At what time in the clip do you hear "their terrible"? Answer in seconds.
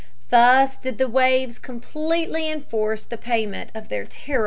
3.89-4.39